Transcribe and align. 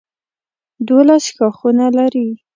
دولس 0.87 1.23
ښاخونه 1.35 1.85
لري. 1.97 2.27